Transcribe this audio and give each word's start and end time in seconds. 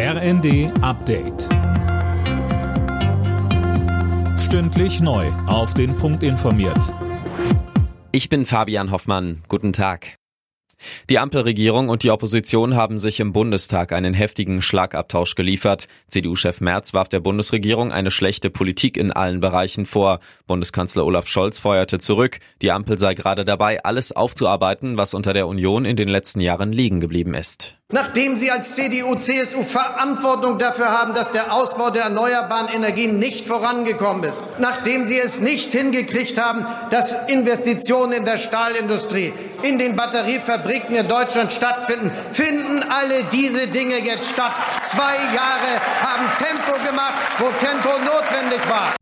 RND 0.00 0.70
Update. 0.80 1.48
Stündlich 4.38 5.00
neu. 5.00 5.26
Auf 5.48 5.74
den 5.74 5.96
Punkt 5.96 6.22
informiert. 6.22 6.94
Ich 8.12 8.28
bin 8.28 8.46
Fabian 8.46 8.92
Hoffmann. 8.92 9.42
Guten 9.48 9.72
Tag. 9.72 10.14
Die 11.10 11.18
Ampelregierung 11.18 11.88
und 11.88 12.04
die 12.04 12.12
Opposition 12.12 12.76
haben 12.76 13.00
sich 13.00 13.18
im 13.18 13.32
Bundestag 13.32 13.92
einen 13.92 14.14
heftigen 14.14 14.62
Schlagabtausch 14.62 15.34
geliefert. 15.34 15.88
CDU-Chef 16.06 16.60
Merz 16.60 16.94
warf 16.94 17.08
der 17.08 17.18
Bundesregierung 17.18 17.90
eine 17.90 18.12
schlechte 18.12 18.50
Politik 18.50 18.96
in 18.96 19.10
allen 19.10 19.40
Bereichen 19.40 19.84
vor. 19.84 20.20
Bundeskanzler 20.46 21.04
Olaf 21.06 21.26
Scholz 21.26 21.58
feuerte 21.58 21.98
zurück. 21.98 22.38
Die 22.62 22.70
Ampel 22.70 23.00
sei 23.00 23.14
gerade 23.14 23.44
dabei, 23.44 23.82
alles 23.82 24.12
aufzuarbeiten, 24.12 24.96
was 24.96 25.12
unter 25.12 25.32
der 25.32 25.48
Union 25.48 25.84
in 25.84 25.96
den 25.96 26.06
letzten 26.06 26.40
Jahren 26.40 26.72
liegen 26.72 27.00
geblieben 27.00 27.34
ist. 27.34 27.77
Nachdem 27.90 28.36
Sie 28.36 28.50
als 28.50 28.74
CDU, 28.74 29.14
CSU 29.14 29.62
Verantwortung 29.62 30.58
dafür 30.58 30.90
haben, 30.90 31.14
dass 31.14 31.30
der 31.30 31.54
Ausbau 31.54 31.88
der 31.88 32.02
erneuerbaren 32.02 32.68
Energien 32.68 33.18
nicht 33.18 33.46
vorangekommen 33.46 34.24
ist, 34.24 34.44
nachdem 34.58 35.06
Sie 35.06 35.18
es 35.18 35.40
nicht 35.40 35.72
hingekriegt 35.72 36.38
haben, 36.38 36.66
dass 36.90 37.14
Investitionen 37.28 38.12
in 38.12 38.24
der 38.26 38.36
Stahlindustrie, 38.36 39.32
in 39.62 39.78
den 39.78 39.96
Batteriefabriken 39.96 40.96
in 40.96 41.08
Deutschland 41.08 41.50
stattfinden, 41.50 42.12
finden 42.30 42.84
alle 42.90 43.24
diese 43.32 43.68
Dinge 43.68 43.96
jetzt 44.04 44.28
statt. 44.28 44.52
Zwei 44.84 45.14
Jahre 45.34 45.80
haben 46.02 46.28
Tempo 46.36 46.72
gemacht, 46.86 47.14
wo 47.38 47.46
Tempo 47.58 47.88
notwendig 48.04 48.68
war. 48.68 48.97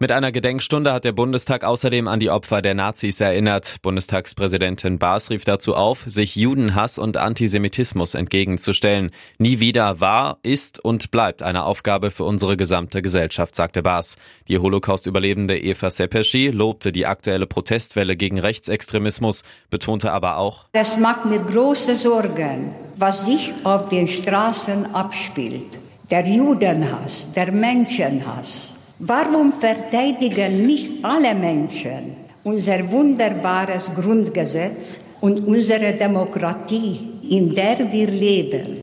Mit 0.00 0.12
einer 0.12 0.30
Gedenkstunde 0.30 0.92
hat 0.92 1.04
der 1.04 1.10
Bundestag 1.10 1.64
außerdem 1.64 2.06
an 2.06 2.20
die 2.20 2.30
Opfer 2.30 2.62
der 2.62 2.74
Nazis 2.74 3.20
erinnert. 3.20 3.78
Bundestagspräsidentin 3.82 5.00
Baas 5.00 5.28
rief 5.28 5.44
dazu 5.44 5.74
auf, 5.74 6.04
sich 6.06 6.36
Judenhass 6.36 7.00
und 7.00 7.16
Antisemitismus 7.16 8.14
entgegenzustellen. 8.14 9.10
Nie 9.38 9.58
wieder 9.58 9.98
war, 9.98 10.38
ist 10.44 10.78
und 10.78 11.10
bleibt 11.10 11.42
eine 11.42 11.64
Aufgabe 11.64 12.12
für 12.12 12.22
unsere 12.22 12.56
gesamte 12.56 13.02
Gesellschaft, 13.02 13.56
sagte 13.56 13.82
Baas. 13.82 14.14
Die 14.46 14.58
Holocaust-Überlebende 14.58 15.58
Eva 15.58 15.90
Sepeschi 15.90 16.50
lobte 16.50 16.92
die 16.92 17.06
aktuelle 17.06 17.48
Protestwelle 17.48 18.14
gegen 18.14 18.38
Rechtsextremismus, 18.38 19.42
betonte 19.68 20.12
aber 20.12 20.36
auch, 20.36 20.66
Es 20.74 20.96
macht 20.96 21.24
mir 21.24 21.40
große 21.40 21.96
Sorgen, 21.96 22.72
was 22.96 23.26
sich 23.26 23.52
auf 23.64 23.88
den 23.88 24.06
Straßen 24.06 24.94
abspielt. 24.94 25.80
Der 26.08 26.24
Judenhass, 26.24 27.28
der 27.32 27.50
Menschenhass. 27.50 28.77
Warum 29.00 29.52
verteidigen 29.52 30.66
nicht 30.66 31.04
alle 31.04 31.32
Menschen 31.32 32.16
unser 32.42 32.90
wunderbares 32.90 33.92
Grundgesetz 33.94 34.98
und 35.20 35.46
unsere 35.46 35.92
Demokratie, 35.92 37.20
in 37.30 37.54
der 37.54 37.92
wir 37.92 38.08
leben? 38.08 38.80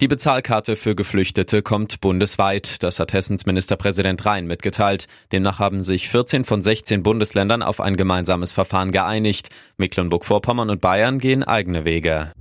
Die 0.00 0.08
Bezahlkarte 0.08 0.76
für 0.76 0.94
Geflüchtete 0.94 1.60
kommt 1.60 2.00
bundesweit. 2.00 2.82
Das 2.82 2.98
hat 2.98 3.12
Hessens 3.12 3.44
Ministerpräsident 3.44 4.24
Rhein 4.24 4.46
mitgeteilt. 4.46 5.06
Demnach 5.32 5.58
haben 5.58 5.82
sich 5.82 6.08
14 6.08 6.44
von 6.46 6.62
16 6.62 7.02
Bundesländern 7.02 7.62
auf 7.62 7.78
ein 7.78 7.96
gemeinsames 7.96 8.54
Verfahren 8.54 8.90
geeinigt. 8.90 9.50
Mecklenburg-Vorpommern 9.76 10.70
und 10.70 10.80
Bayern 10.80 11.18
gehen 11.18 11.44
eigene 11.44 11.84
Wege. 11.84 12.32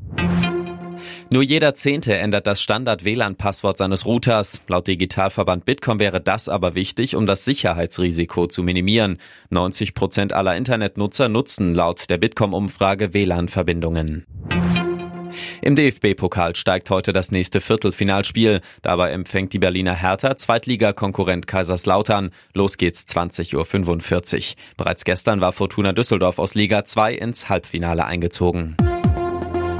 Nur 1.33 1.43
jeder 1.43 1.75
Zehnte 1.75 2.17
ändert 2.17 2.45
das 2.45 2.61
Standard-WLAN-Passwort 2.61 3.77
seines 3.77 4.05
Routers. 4.05 4.63
Laut 4.67 4.87
Digitalverband 4.87 5.63
Bitkom 5.63 5.97
wäre 5.97 6.19
das 6.19 6.49
aber 6.49 6.75
wichtig, 6.75 7.15
um 7.15 7.25
das 7.25 7.45
Sicherheitsrisiko 7.45 8.47
zu 8.47 8.63
minimieren. 8.63 9.17
90 9.49 9.93
Prozent 9.93 10.33
aller 10.33 10.57
Internetnutzer 10.57 11.29
nutzen 11.29 11.73
laut 11.73 12.09
der 12.09 12.17
Bitkom-Umfrage 12.17 13.13
WLAN-Verbindungen. 13.13 14.25
Im 15.61 15.77
DFB-Pokal 15.77 16.57
steigt 16.57 16.89
heute 16.89 17.13
das 17.13 17.31
nächste 17.31 17.61
Viertelfinalspiel. 17.61 18.59
Dabei 18.81 19.11
empfängt 19.11 19.53
die 19.53 19.59
Berliner 19.59 19.95
Hertha 19.95 20.35
Zweitligakonkurrent 20.35 21.47
Kaiserslautern. 21.47 22.31
Los 22.53 22.75
geht's 22.75 23.05
20.45 23.07 23.55
Uhr. 23.55 24.55
Bereits 24.75 25.05
gestern 25.05 25.39
war 25.39 25.53
Fortuna 25.53 25.93
Düsseldorf 25.93 26.39
aus 26.39 26.55
Liga 26.55 26.83
2 26.83 27.13
ins 27.13 27.47
Halbfinale 27.47 28.03
eingezogen. 28.03 28.75